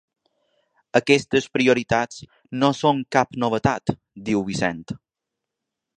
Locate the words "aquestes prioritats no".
0.99-2.71